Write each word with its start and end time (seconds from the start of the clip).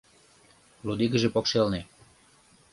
Лудигыже 0.85 1.29
покшелне 1.35 1.81